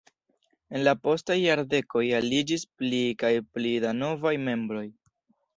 [0.77, 4.87] En la postaj jardekoj aliĝis pli kaj pli da novaj membroj.